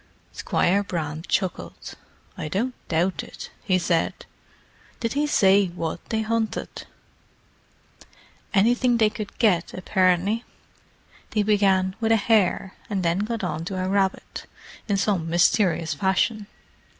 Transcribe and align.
Squire 0.31 0.81
Brand 0.83 1.27
chuckled. 1.29 1.93
"I 2.35 2.47
don't 2.47 2.73
doubt 2.87 3.21
it," 3.21 3.51
he 3.63 3.77
said. 3.77 4.25
"Did 4.99 5.13
he 5.13 5.27
say 5.27 5.67
what 5.67 6.03
they 6.09 6.23
hunted?" 6.23 6.87
"Anything 8.51 8.97
they 8.97 9.11
could 9.11 9.37
get, 9.37 9.75
apparently. 9.75 10.43
They 11.29 11.43
began 11.43 11.95
with 11.99 12.11
a 12.11 12.15
hare, 12.15 12.73
and 12.89 13.03
then 13.03 13.19
got 13.19 13.43
on 13.43 13.63
to 13.65 13.77
a 13.79 13.87
rabbit, 13.87 14.47
in 14.87 14.97
some 14.97 15.29
mysterious 15.29 15.93
fashion. 15.93 16.47